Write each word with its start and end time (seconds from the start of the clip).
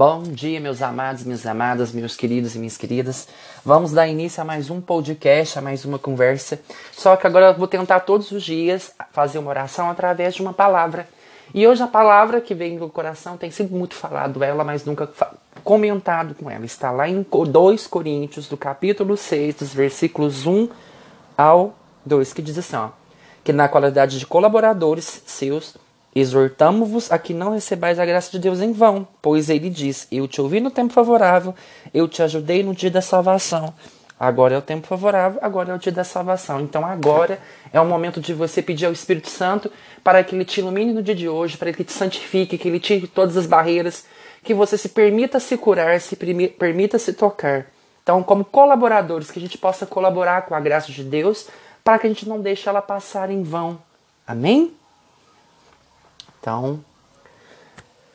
Bom 0.00 0.22
dia, 0.22 0.58
meus 0.58 0.80
amados, 0.80 1.24
minhas 1.24 1.44
amadas, 1.44 1.92
meus 1.92 2.16
queridos 2.16 2.54
e 2.54 2.58
minhas 2.58 2.78
queridas. 2.78 3.28
Vamos 3.62 3.92
dar 3.92 4.08
início 4.08 4.40
a 4.40 4.44
mais 4.46 4.70
um 4.70 4.80
podcast, 4.80 5.58
a 5.58 5.60
mais 5.60 5.84
uma 5.84 5.98
conversa. 5.98 6.58
Só 6.90 7.14
que 7.16 7.26
agora 7.26 7.48
eu 7.48 7.54
vou 7.54 7.68
tentar 7.68 8.00
todos 8.00 8.32
os 8.32 8.42
dias 8.42 8.94
fazer 9.12 9.38
uma 9.38 9.50
oração 9.50 9.90
através 9.90 10.34
de 10.34 10.40
uma 10.40 10.54
palavra. 10.54 11.06
E 11.52 11.68
hoje 11.68 11.82
a 11.82 11.86
palavra 11.86 12.40
que 12.40 12.54
vem 12.54 12.78
do 12.78 12.88
coração 12.88 13.36
tem 13.36 13.50
sido 13.50 13.76
muito 13.76 13.94
falado 13.94 14.42
ela, 14.42 14.64
mas 14.64 14.86
nunca 14.86 15.06
comentado 15.62 16.34
com 16.34 16.50
ela. 16.50 16.64
Está 16.64 16.90
lá 16.90 17.06
em 17.06 17.22
2 17.22 17.86
Coríntios, 17.86 18.48
do 18.48 18.56
capítulo 18.56 19.18
6, 19.18 19.56
dos 19.56 19.74
versículos 19.74 20.46
1 20.46 20.70
ao 21.36 21.74
2, 22.06 22.32
que 22.32 22.40
diz 22.40 22.56
assim, 22.56 22.76
ó, 22.76 22.88
que 23.44 23.52
na 23.52 23.68
qualidade 23.68 24.18
de 24.18 24.24
colaboradores 24.26 25.22
seus 25.26 25.76
Exortamo-vos 26.14 27.12
a 27.12 27.18
que 27.18 27.32
não 27.32 27.52
recebais 27.52 27.98
a 27.98 28.04
graça 28.04 28.32
de 28.32 28.38
Deus 28.38 28.60
em 28.60 28.72
vão, 28.72 29.06
pois 29.22 29.48
ele 29.48 29.70
diz: 29.70 30.08
Eu 30.10 30.26
te 30.26 30.40
ouvi 30.40 30.60
no 30.60 30.70
tempo 30.70 30.92
favorável, 30.92 31.54
eu 31.94 32.08
te 32.08 32.22
ajudei 32.22 32.62
no 32.62 32.74
dia 32.74 32.90
da 32.90 33.00
salvação. 33.00 33.72
Agora 34.18 34.54
é 34.54 34.58
o 34.58 34.62
tempo 34.62 34.86
favorável, 34.86 35.38
agora 35.40 35.72
é 35.72 35.74
o 35.74 35.78
dia 35.78 35.92
da 35.92 36.04
salvação. 36.04 36.60
Então 36.60 36.84
agora 36.84 37.38
é 37.72 37.80
o 37.80 37.86
momento 37.86 38.20
de 38.20 38.34
você 38.34 38.60
pedir 38.60 38.84
ao 38.84 38.92
Espírito 38.92 39.30
Santo 39.30 39.72
para 40.04 40.22
que 40.22 40.34
ele 40.34 40.44
te 40.44 40.60
ilumine 40.60 40.92
no 40.92 41.02
dia 41.02 41.14
de 41.14 41.26
hoje, 41.26 41.56
para 41.56 41.72
que 41.72 41.78
ele 41.78 41.84
te 41.84 41.92
santifique, 41.92 42.58
que 42.58 42.68
ele 42.68 42.78
tire 42.78 43.06
todas 43.06 43.36
as 43.38 43.46
barreiras, 43.46 44.04
que 44.42 44.52
você 44.52 44.76
se 44.76 44.90
permita 44.90 45.40
se 45.40 45.56
curar, 45.56 45.98
se 46.00 46.16
permita 46.16 46.98
se 46.98 47.14
tocar. 47.14 47.66
Então, 48.02 48.22
como 48.22 48.44
colaboradores, 48.44 49.30
que 49.30 49.38
a 49.38 49.42
gente 49.42 49.56
possa 49.56 49.86
colaborar 49.86 50.42
com 50.42 50.54
a 50.54 50.60
graça 50.60 50.90
de 50.92 51.04
Deus, 51.04 51.48
para 51.82 51.98
que 51.98 52.06
a 52.06 52.10
gente 52.10 52.28
não 52.28 52.40
deixe 52.40 52.68
ela 52.68 52.82
passar 52.82 53.30
em 53.30 53.42
vão. 53.42 53.78
Amém? 54.26 54.74
Então, 56.40 56.82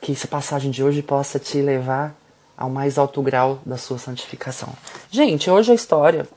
que 0.01 0.11
essa 0.11 0.27
passagem 0.27 0.71
de 0.71 0.83
hoje 0.83 1.01
possa 1.01 1.39
te 1.39 1.61
levar 1.61 2.15
ao 2.57 2.69
mais 2.69 2.97
alto 2.97 3.21
grau 3.21 3.59
da 3.65 3.77
sua 3.77 3.97
santificação. 3.97 4.69
Gente, 5.11 5.49
hoje 5.49 5.71
a 5.71 5.75
história, 5.75 6.27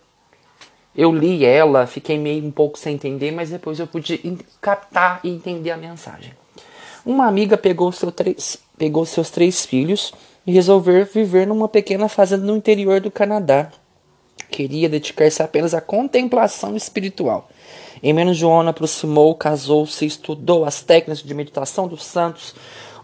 eu 0.95 1.13
li 1.13 1.45
ela, 1.45 1.87
fiquei 1.87 2.19
meio 2.19 2.45
um 2.45 2.51
pouco 2.51 2.79
sem 2.79 2.95
entender, 2.95 3.31
mas 3.31 3.51
depois 3.51 3.79
eu 3.79 3.87
pude 3.87 4.19
captar 4.61 5.21
e 5.23 5.31
entender 5.31 5.71
a 5.71 5.77
mensagem. 5.77 6.33
Uma 7.07 7.27
amiga 7.27 7.57
pegou, 7.57 7.91
seu 7.93 8.13
três, 8.13 8.59
pegou 8.77 9.07
seus 9.07 9.31
três 9.31 9.65
filhos 9.65 10.13
e 10.47 10.53
resolveu 10.53 11.07
viver 11.07 11.47
numa 11.47 11.69
pequena 11.69 12.09
fazenda 12.09 12.45
no 12.45 12.57
interior 12.57 13.01
do 13.01 13.11
Canadá. 13.11 13.71
Queria 14.51 14.89
dedicar-se 14.89 15.43
apenas 15.43 15.75
à 15.75 15.81
contemplação 15.81 16.77
espiritual. 16.77 17.49
Em 18.03 18.13
menos 18.13 18.37
de 18.37 18.47
um 18.47 18.61
ano 18.61 18.71
aproximou, 18.71 19.35
casou-se, 19.35 20.07
estudou 20.07 20.65
as 20.65 20.83
técnicas 20.83 21.23
de 21.23 21.35
meditação 21.35 21.89
dos 21.89 22.05
santos, 22.05 22.55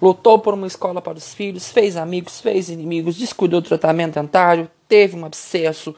lutou 0.00 0.38
por 0.38 0.54
uma 0.54 0.66
escola 0.66 1.02
para 1.02 1.18
os 1.18 1.34
filhos, 1.34 1.70
fez 1.70 1.96
amigos, 1.96 2.40
fez 2.40 2.68
inimigos, 2.68 3.16
descuidou 3.16 3.60
do 3.60 3.68
tratamento 3.68 4.14
dentário, 4.14 4.70
teve 4.88 5.16
um 5.16 5.24
abscesso, 5.24 5.94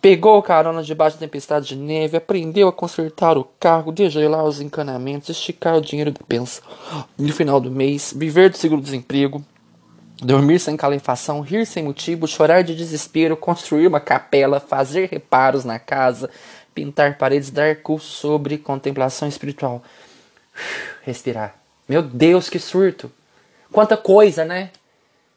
pegou 0.00 0.42
carona 0.42 0.82
debaixo 0.82 1.16
da 1.16 1.20
tempestade 1.20 1.68
de 1.68 1.76
neve, 1.76 2.16
aprendeu 2.16 2.68
a 2.68 2.72
consertar 2.72 3.38
o 3.38 3.44
carro, 3.58 3.92
degelar 3.92 4.44
os 4.44 4.60
encanamentos, 4.60 5.28
esticar 5.28 5.76
o 5.76 5.80
dinheiro 5.80 6.10
da 6.10 6.20
pensa 6.26 6.62
no 7.16 7.32
final 7.32 7.60
do 7.60 7.70
mês, 7.70 8.12
viver 8.16 8.50
do 8.50 8.56
seguro-desemprego, 8.56 9.44
dormir 10.22 10.58
sem 10.60 10.76
calefação, 10.76 11.40
rir 11.40 11.66
sem 11.66 11.82
motivo, 11.82 12.26
chorar 12.26 12.62
de 12.62 12.74
desespero, 12.74 13.36
construir 13.36 13.86
uma 13.86 14.00
capela, 14.00 14.60
fazer 14.60 15.08
reparos 15.10 15.64
na 15.64 15.78
casa, 15.78 16.30
pintar 16.74 17.18
paredes, 17.18 17.50
dar 17.50 17.76
curso 17.76 18.08
sobre 18.08 18.56
contemplação 18.56 19.28
espiritual. 19.28 19.82
Respirar. 21.02 21.54
Meu 21.88 22.02
Deus, 22.02 22.48
que 22.48 22.58
surto! 22.58 23.10
Quanta 23.72 23.96
coisa, 23.96 24.44
né? 24.44 24.70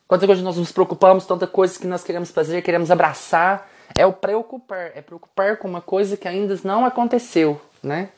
Quanta 0.08 0.28
coisa 0.28 0.42
nós 0.42 0.58
nos 0.58 0.72
preocupamos, 0.72 1.26
tanta 1.26 1.48
coisa 1.48 1.80
que 1.80 1.88
nós 1.88 2.04
queremos 2.04 2.30
fazer, 2.30 2.62
queremos 2.62 2.92
abraçar. 2.92 3.70
É 3.98 4.06
o 4.06 4.14
preocupar, 4.14 4.92
é 4.94 5.02
preocupar 5.02 5.58
com 5.58 5.68
uma 5.68 5.82
coisa 5.82 6.18
que 6.18 6.28
ainda 6.28 6.60
não 6.64 6.86
aconteceu, 6.86 7.60
né? 7.82 8.10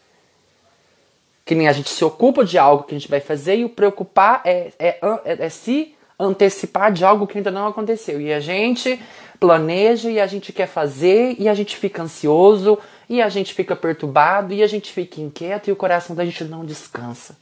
Que 1.45 1.55
nem 1.55 1.67
a 1.67 1.71
gente 1.71 1.89
se 1.89 2.03
ocupa 2.03 2.43
de 2.43 2.57
algo 2.57 2.83
que 2.83 2.95
a 2.95 2.97
gente 2.97 3.09
vai 3.09 3.21
fazer 3.21 3.57
e 3.57 3.65
o 3.65 3.69
preocupar 3.69 4.41
é, 4.43 4.73
é, 4.79 4.99
é, 5.23 5.45
é 5.45 5.49
se 5.49 5.96
antecipar 6.19 6.91
de 6.91 7.05
algo 7.05 7.27
que 7.27 7.37
ainda 7.37 7.51
não 7.51 7.67
aconteceu. 7.67 8.19
E 8.19 8.33
a 8.33 8.39
gente 8.39 8.99
planeja 9.39 10.09
e 10.09 10.19
a 10.19 10.25
gente 10.25 10.51
quer 10.51 10.67
fazer 10.67 11.35
e 11.37 11.47
a 11.47 11.53
gente 11.53 11.77
fica 11.77 12.01
ansioso 12.01 12.79
e 13.07 13.21
a 13.21 13.29
gente 13.29 13.53
fica 13.53 13.75
perturbado 13.75 14.53
e 14.53 14.63
a 14.63 14.67
gente 14.67 14.91
fica 14.91 15.21
inquieto 15.21 15.67
e 15.67 15.71
o 15.71 15.75
coração 15.75 16.15
da 16.15 16.25
gente 16.25 16.43
não 16.43 16.65
descansa. 16.65 17.37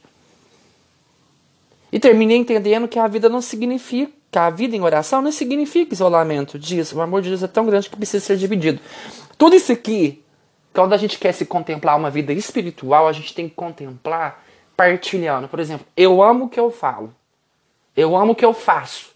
E 1.90 1.98
terminei 1.98 2.36
entendendo 2.36 2.86
que 2.86 2.98
a 2.98 3.06
vida 3.06 3.28
não 3.28 3.40
significa, 3.40 4.12
a 4.34 4.50
vida 4.50 4.76
em 4.76 4.82
oração 4.82 5.22
não 5.22 5.32
significa 5.32 5.94
isolamento 5.94 6.58
disso. 6.58 6.98
O 6.98 7.00
amor 7.00 7.22
de 7.22 7.30
Deus 7.30 7.42
é 7.42 7.48
tão 7.48 7.64
grande 7.64 7.88
que 7.88 7.96
precisa 7.96 8.22
ser 8.22 8.36
dividido. 8.36 8.80
Tudo 9.38 9.56
isso 9.56 9.72
aqui, 9.72 10.22
quando 10.74 10.92
a 10.92 10.98
gente 10.98 11.18
quer 11.18 11.32
se 11.32 11.46
contemplar 11.46 11.96
uma 11.96 12.10
vida 12.10 12.32
espiritual, 12.34 13.08
a 13.08 13.12
gente 13.12 13.32
tem 13.32 13.48
que 13.48 13.54
contemplar 13.54 14.44
partilhando. 14.76 15.48
Por 15.48 15.58
exemplo, 15.58 15.86
eu 15.96 16.22
amo 16.22 16.44
o 16.44 16.48
que 16.50 16.60
eu 16.60 16.70
falo. 16.70 17.14
Eu 17.96 18.16
amo 18.16 18.32
o 18.32 18.34
que 18.34 18.44
eu 18.44 18.52
faço. 18.52 19.10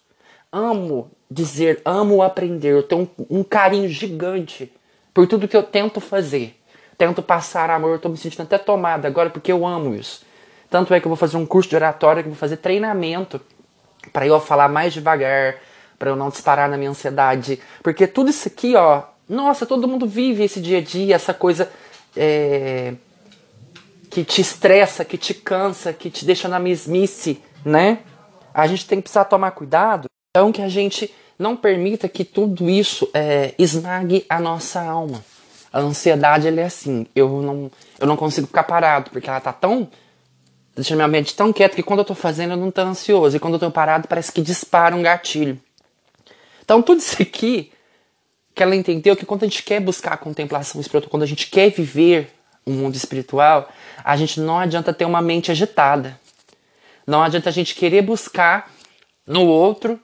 Amo 0.50 1.10
dizer, 1.30 1.80
amo 1.84 2.22
aprender. 2.22 2.72
Eu 2.72 2.82
tenho 2.82 3.08
um, 3.18 3.38
um 3.38 3.44
carinho 3.44 3.88
gigante 3.88 4.72
por 5.12 5.26
tudo 5.26 5.46
que 5.46 5.56
eu 5.56 5.62
tento 5.62 6.00
fazer. 6.00 6.56
Tento 6.96 7.22
passar 7.22 7.70
amor, 7.70 7.92
eu 7.92 7.98
tô 7.98 8.08
me 8.08 8.16
sentindo 8.16 8.42
até 8.42 8.58
tomada 8.58 9.08
agora 9.08 9.30
porque 9.30 9.50
eu 9.50 9.66
amo 9.66 9.94
isso. 9.94 10.22
Tanto 10.68 10.92
é 10.94 11.00
que 11.00 11.06
eu 11.06 11.10
vou 11.10 11.16
fazer 11.16 11.36
um 11.36 11.46
curso 11.46 11.68
de 11.68 11.76
oratória, 11.76 12.22
que 12.22 12.28
eu 12.28 12.32
vou 12.32 12.38
fazer 12.38 12.58
treinamento 12.58 13.40
para 14.12 14.26
eu 14.26 14.38
falar 14.40 14.68
mais 14.68 14.92
devagar, 14.92 15.56
para 15.98 16.10
eu 16.10 16.16
não 16.16 16.28
disparar 16.28 16.68
na 16.68 16.76
minha 16.76 16.90
ansiedade. 16.90 17.60
Porque 17.82 18.06
tudo 18.06 18.30
isso 18.30 18.48
aqui, 18.48 18.76
ó, 18.76 19.02
nossa, 19.28 19.66
todo 19.66 19.88
mundo 19.88 20.06
vive 20.06 20.44
esse 20.44 20.60
dia 20.60 20.78
a 20.78 20.80
dia, 20.80 21.14
essa 21.14 21.32
coisa 21.32 21.70
é, 22.16 22.94
que 24.10 24.24
te 24.24 24.40
estressa, 24.40 25.04
que 25.04 25.16
te 25.16 25.34
cansa, 25.34 25.92
que 25.92 26.10
te 26.10 26.24
deixa 26.24 26.48
na 26.48 26.58
mesmice, 26.58 27.40
né? 27.64 28.00
A 28.52 28.66
gente 28.66 28.86
tem 28.86 28.98
que 28.98 29.02
precisar 29.02 29.24
tomar 29.24 29.50
cuidado. 29.52 30.06
Então 30.30 30.52
que 30.52 30.62
a 30.62 30.68
gente 30.68 31.12
não 31.38 31.56
permita 31.56 32.08
que 32.08 32.24
tudo 32.24 32.68
isso 32.68 33.08
é, 33.14 33.54
esmague 33.58 34.26
a 34.28 34.38
nossa 34.38 34.80
alma. 34.80 35.24
A 35.72 35.80
ansiedade 35.80 36.46
é 36.48 36.62
assim, 36.62 37.06
eu 37.14 37.40
não, 37.40 37.70
eu 37.98 38.06
não 38.06 38.16
consigo 38.16 38.46
ficar 38.46 38.64
parado, 38.64 39.10
porque 39.10 39.28
ela 39.28 39.40
tá 39.40 39.52
tão 39.52 39.88
deixa 40.74 40.94
minha 40.94 41.08
mente 41.08 41.34
tão 41.34 41.52
quieta 41.52 41.76
que 41.76 41.82
quando 41.82 42.00
eu 42.00 42.04
tô 42.04 42.14
fazendo 42.14 42.52
eu 42.52 42.56
não 42.56 42.70
tô 42.70 42.80
ansioso, 42.80 43.36
e 43.36 43.40
quando 43.40 43.54
eu 43.54 43.60
tô 43.60 43.70
parado 43.70 44.08
parece 44.08 44.32
que 44.32 44.40
dispara 44.40 44.94
um 44.94 45.02
gatilho. 45.02 45.58
Então 46.62 46.82
tudo 46.82 46.98
isso 46.98 47.20
aqui 47.22 47.72
que 48.54 48.62
ela 48.62 48.76
entendeu 48.76 49.16
que 49.16 49.24
quando 49.24 49.44
a 49.44 49.46
gente 49.46 49.62
quer 49.62 49.80
buscar 49.80 50.12
a 50.12 50.16
contemplação 50.16 50.80
espiritual, 50.80 51.10
quando 51.10 51.22
a 51.22 51.26
gente 51.26 51.48
quer 51.48 51.70
viver 51.70 52.30
um 52.66 52.72
mundo 52.72 52.94
espiritual, 52.94 53.70
a 54.04 54.16
gente 54.16 54.40
não 54.40 54.58
adianta 54.58 54.92
ter 54.92 55.06
uma 55.06 55.22
mente 55.22 55.50
agitada. 55.50 56.19
Não 57.06 57.22
adianta 57.22 57.48
a 57.48 57.52
gente 57.52 57.74
querer 57.74 58.02
buscar 58.02 58.70
no 59.26 59.46
outro 59.46 59.98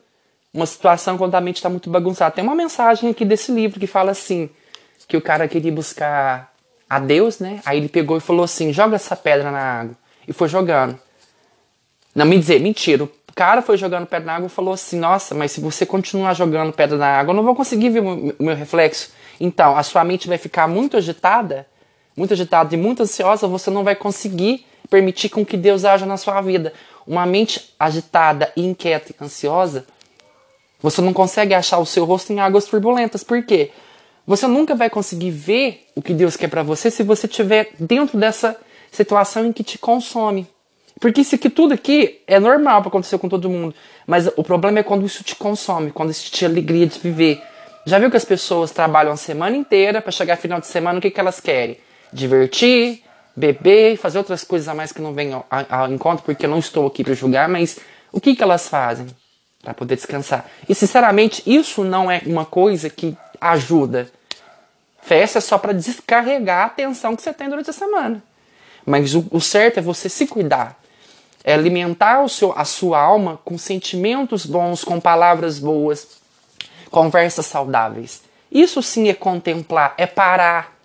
uma 0.52 0.66
situação 0.66 1.18
quando 1.18 1.34
a 1.34 1.40
mente 1.40 1.56
está 1.56 1.68
muito 1.68 1.90
bagunçada. 1.90 2.34
Tem 2.34 2.42
uma 2.42 2.54
mensagem 2.54 3.10
aqui 3.10 3.24
desse 3.24 3.52
livro 3.52 3.78
que 3.78 3.86
fala 3.86 4.10
assim: 4.10 4.48
que 5.06 5.16
o 5.16 5.20
cara 5.20 5.46
queria 5.46 5.70
buscar 5.70 6.52
a 6.88 6.98
Deus, 6.98 7.38
né? 7.38 7.60
Aí 7.64 7.78
ele 7.78 7.88
pegou 7.88 8.16
e 8.16 8.20
falou 8.20 8.44
assim: 8.44 8.72
joga 8.72 8.96
essa 8.96 9.14
pedra 9.14 9.50
na 9.50 9.60
água. 9.60 9.96
E 10.26 10.32
foi 10.32 10.48
jogando. 10.48 10.98
Não 12.14 12.24
me 12.24 12.38
dizer, 12.38 12.60
mentira. 12.60 13.04
O 13.04 13.10
cara 13.34 13.60
foi 13.60 13.76
jogando 13.76 14.06
pedra 14.06 14.26
na 14.26 14.36
água 14.36 14.46
e 14.46 14.50
falou 14.50 14.72
assim: 14.72 14.98
nossa, 14.98 15.34
mas 15.34 15.52
se 15.52 15.60
você 15.60 15.84
continuar 15.84 16.34
jogando 16.34 16.72
pedra 16.72 16.96
na 16.96 17.06
água, 17.06 17.32
eu 17.32 17.36
não 17.36 17.44
vou 17.44 17.54
conseguir 17.54 17.90
ver 17.90 18.00
o 18.00 18.34
meu 18.42 18.56
reflexo. 18.56 19.10
Então, 19.38 19.76
a 19.76 19.82
sua 19.82 20.02
mente 20.02 20.26
vai 20.26 20.38
ficar 20.38 20.66
muito 20.66 20.96
agitada, 20.96 21.66
muito 22.16 22.32
agitada 22.32 22.74
e 22.74 22.78
muito 22.78 23.02
ansiosa, 23.02 23.46
você 23.46 23.70
não 23.70 23.84
vai 23.84 23.94
conseguir 23.94 24.64
permitir 24.88 25.28
com 25.28 25.44
que 25.44 25.56
Deus 25.56 25.84
haja 25.84 26.06
na 26.06 26.16
sua 26.16 26.40
vida. 26.40 26.72
Uma 27.06 27.24
mente 27.26 27.74
agitada, 27.78 28.52
inquieta 28.56 29.12
e 29.12 29.24
ansiosa 29.24 29.86
você 30.80 31.00
não 31.00 31.12
consegue 31.12 31.54
achar 31.54 31.78
o 31.78 31.86
seu 31.86 32.04
rosto 32.04 32.32
em 32.32 32.40
águas 32.40 32.66
turbulentas. 32.66 33.24
Por 33.24 33.42
quê? 33.42 33.70
Você 34.26 34.46
nunca 34.46 34.74
vai 34.74 34.90
conseguir 34.90 35.30
ver 35.30 35.86
o 35.94 36.02
que 36.02 36.12
Deus 36.12 36.36
quer 36.36 36.48
para 36.48 36.62
você 36.62 36.90
se 36.90 37.02
você 37.02 37.26
estiver 37.26 37.70
dentro 37.78 38.18
dessa 38.18 38.56
situação 38.90 39.46
em 39.46 39.52
que 39.52 39.64
te 39.64 39.78
consome. 39.78 40.46
Porque 41.00 41.20
isso 41.20 41.34
aqui 41.34 41.50
tudo 41.50 41.74
aqui 41.74 42.20
é 42.26 42.40
normal 42.40 42.80
para 42.80 42.88
acontecer 42.88 43.18
com 43.18 43.28
todo 43.28 43.50
mundo. 43.50 43.74
Mas 44.06 44.28
o 44.36 44.42
problema 44.42 44.78
é 44.78 44.82
quando 44.82 45.04
isso 45.04 45.22
te 45.22 45.36
consome, 45.36 45.90
quando 45.90 46.10
isso 46.10 46.30
te 46.30 46.44
alegria 46.44 46.86
de 46.86 46.98
viver. 46.98 47.42
Já 47.84 47.98
viu 47.98 48.10
que 48.10 48.16
as 48.16 48.24
pessoas 48.24 48.70
trabalham 48.70 49.12
a 49.12 49.16
semana 49.16 49.56
inteira 49.56 50.00
para 50.00 50.10
chegar 50.10 50.36
final 50.36 50.60
de 50.60 50.66
semana, 50.66 50.98
o 50.98 51.02
que, 51.02 51.10
que 51.10 51.20
elas 51.20 51.40
querem? 51.40 51.78
Divertir, 52.12 53.02
beber, 53.36 53.96
fazer 53.98 54.18
outras 54.18 54.42
coisas 54.42 54.66
a 54.66 54.74
mais 54.74 54.92
que 54.92 55.02
não 55.02 55.12
vêm 55.12 55.32
ao, 55.32 55.46
ao 55.68 55.92
encontro, 55.92 56.24
porque 56.24 56.46
eu 56.46 56.50
não 56.50 56.58
estou 56.58 56.86
aqui 56.86 57.04
para 57.04 57.14
julgar, 57.14 57.48
mas 57.48 57.78
o 58.10 58.20
que, 58.20 58.34
que 58.34 58.42
elas 58.42 58.68
fazem? 58.68 59.06
para 59.66 59.74
poder 59.74 59.96
descansar. 59.96 60.46
E 60.68 60.74
sinceramente, 60.76 61.42
isso 61.44 61.82
não 61.82 62.08
é 62.08 62.22
uma 62.24 62.44
coisa 62.44 62.88
que 62.88 63.16
ajuda. 63.40 64.08
Festa 65.02 65.38
é 65.38 65.40
só 65.40 65.58
para 65.58 65.72
descarregar 65.72 66.66
a 66.66 66.68
tensão 66.68 67.16
que 67.16 67.22
você 67.22 67.32
tem 67.32 67.48
durante 67.48 67.70
a 67.70 67.72
semana. 67.72 68.22
Mas 68.84 69.12
o, 69.16 69.26
o, 69.32 69.40
certo 69.40 69.78
é 69.78 69.82
você 69.82 70.08
se 70.08 70.28
cuidar. 70.28 70.80
É 71.42 71.52
alimentar 71.52 72.22
o 72.22 72.28
seu, 72.28 72.56
a 72.56 72.64
sua 72.64 73.00
alma 73.00 73.40
com 73.44 73.58
sentimentos 73.58 74.46
bons, 74.46 74.84
com 74.84 75.00
palavras 75.00 75.58
boas, 75.58 76.06
conversas 76.88 77.46
saudáveis. 77.46 78.22
Isso 78.52 78.80
sim 78.84 79.08
é 79.08 79.14
contemplar, 79.14 79.94
é 79.98 80.06
parar, 80.06 80.75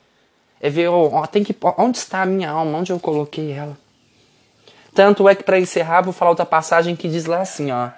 é 0.62 0.70
ver 0.70 0.90
oh, 0.90 1.26
tem 1.28 1.44
que, 1.44 1.56
onde 1.78 1.98
está 1.98 2.22
a 2.22 2.26
minha 2.26 2.50
alma, 2.52 2.78
onde 2.78 2.92
eu 2.92 3.00
coloquei 3.00 3.52
ela. 3.52 3.76
Tanto 4.94 5.28
é 5.28 5.34
que 5.34 5.44
para 5.44 5.60
encerrar 5.60 6.02
vou 6.02 6.14
falar 6.14 6.32
outra 6.32 6.46
passagem 6.46 6.96
que 6.96 7.10
diz 7.10 7.26
lá 7.26 7.42
assim, 7.42 7.72
ó. 7.72 7.90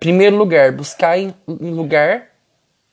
Primeiro 0.00 0.36
lugar, 0.36 0.72
buscar 0.72 1.16
em 1.18 1.32
lugar 1.46 2.28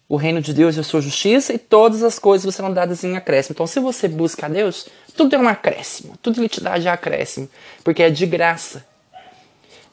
o 0.07 0.15
reino 0.15 0.41
de 0.41 0.53
Deus 0.53 0.77
e 0.77 0.79
a 0.79 0.83
sua 0.83 1.01
justiça 1.01 1.53
e 1.53 1.57
todas 1.57 2.03
as 2.03 2.19
coisas 2.19 2.53
serão 2.53 2.71
dadas 2.71 3.03
em 3.03 3.17
acréscimo. 3.17 3.53
Então, 3.53 3.65
se 3.65 3.79
você 3.79 4.07
busca 4.07 4.45
a 4.45 4.49
Deus, 4.49 4.87
tudo 5.15 5.35
é 5.35 5.39
um 5.39 5.47
acréscimo, 5.47 6.15
tudo 6.21 6.39
ele 6.39 6.49
te 6.49 6.61
dá 6.61 6.77
de 6.77 6.87
acréscimo, 6.87 7.49
porque 7.83 8.03
é 8.03 8.09
de 8.09 8.25
graça. 8.25 8.85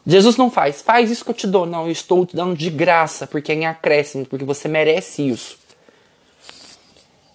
Jesus 0.07 0.37
não 0.37 0.51
faz, 0.51 0.83
faz 0.83 1.11
isso 1.11 1.25
que 1.25 1.31
eu 1.31 1.35
te 1.35 1.47
dou, 1.47 1.67
não, 1.67 1.87
eu 1.87 1.93
estou 1.93 2.27
te 2.27 2.35
dando 2.35 2.57
de 2.57 2.69
graça, 2.69 3.27
porque 3.27 3.53
é 3.53 3.55
em 3.55 3.67
acréscimo, 3.67 4.27
porque 4.27 4.45
você 4.45 4.69
merece 4.69 5.29
isso. 5.29 5.60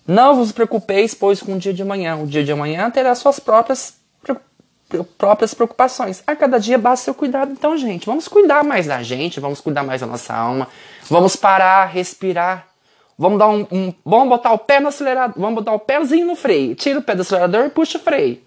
Não 0.07 0.35
vos 0.35 0.51
preocupeis, 0.51 1.13
pois, 1.13 1.41
com 1.41 1.55
o 1.55 1.57
dia 1.57 1.73
de 1.73 1.81
amanhã. 1.81 2.15
O 2.17 2.27
dia 2.27 2.43
de 2.43 2.51
amanhã 2.51 2.89
terá 2.91 3.15
suas 3.15 3.39
próprias 3.39 3.95
próprias 5.17 5.53
preocupações. 5.53 6.23
A 6.27 6.35
cada 6.35 6.59
dia 6.59 6.77
basta 6.77 7.05
seu 7.05 7.13
cuidado. 7.13 7.51
Então, 7.51 7.75
gente, 7.77 8.05
vamos 8.05 8.27
cuidar 8.27 8.63
mais 8.63 8.85
da 8.85 9.01
gente, 9.01 9.39
vamos 9.39 9.59
cuidar 9.59 9.83
mais 9.83 10.01
da 10.01 10.07
nossa 10.07 10.33
alma, 10.33 10.67
vamos 11.09 11.35
parar, 11.35 11.85
respirar. 11.85 12.67
Vamos 13.17 13.39
dar 13.39 13.47
um, 13.47 13.65
um 13.71 13.93
vamos 14.03 14.27
botar 14.27 14.51
o 14.51 14.57
pé 14.57 14.81
no 14.81 14.89
acelerador, 14.89 15.39
vamos 15.39 15.55
botar 15.55 15.73
o 15.73 15.79
pezinho 15.79 16.27
no 16.27 16.35
freio. 16.35 16.75
Tira 16.75 16.99
o 16.99 17.01
pé 17.01 17.15
do 17.15 17.21
acelerador 17.21 17.65
e 17.65 17.69
puxa 17.69 17.97
o 17.97 18.01
freio. 18.01 18.41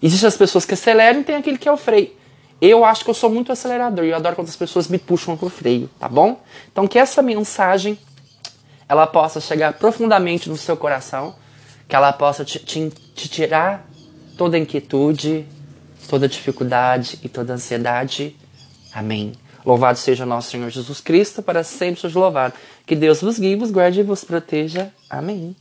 Existem 0.00 0.28
as 0.28 0.36
pessoas 0.36 0.64
que 0.64 0.74
aceleram 0.74 1.20
e 1.20 1.24
tem 1.24 1.34
aquele 1.34 1.58
que 1.58 1.68
é 1.68 1.72
o 1.72 1.76
freio. 1.76 2.12
Eu 2.60 2.84
acho 2.84 3.04
que 3.04 3.10
eu 3.10 3.14
sou 3.14 3.28
muito 3.28 3.50
acelerador 3.50 4.04
e 4.04 4.10
eu 4.10 4.16
adoro 4.16 4.36
quando 4.36 4.48
as 4.48 4.56
pessoas 4.56 4.86
me 4.86 4.96
puxam 4.96 5.36
pro 5.36 5.48
freio, 5.48 5.90
tá 5.98 6.08
bom? 6.08 6.40
Então 6.70 6.86
que 6.86 6.98
essa 6.98 7.20
mensagem 7.20 7.98
ela 8.88 9.06
possa 9.06 9.40
chegar 9.40 9.74
profundamente 9.74 10.48
no 10.48 10.56
seu 10.56 10.76
coração, 10.76 11.34
que 11.88 11.96
ela 11.96 12.12
possa 12.12 12.44
te, 12.44 12.58
te, 12.58 12.90
te 13.14 13.28
tirar 13.28 13.86
toda 14.36 14.58
inquietude, 14.58 15.46
toda 16.08 16.28
dificuldade 16.28 17.18
e 17.22 17.28
toda 17.28 17.54
ansiedade. 17.54 18.36
Amém. 18.92 19.32
Louvado 19.64 19.98
seja 19.98 20.24
nosso 20.24 20.50
Senhor 20.50 20.70
Jesus 20.70 21.00
Cristo, 21.00 21.42
para 21.42 21.64
sempre 21.64 22.00
seja 22.00 22.18
louvado. 22.18 22.54
Que 22.86 22.94
Deus 22.94 23.20
vos 23.20 23.38
guie, 23.38 23.56
vos 23.56 23.70
guarde 23.70 24.00
e 24.00 24.04
vos 24.04 24.22
proteja. 24.22 24.92
Amém. 25.10 25.56